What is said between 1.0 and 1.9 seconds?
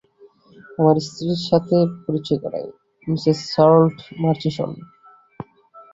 স্ত্রীয়ের সাথে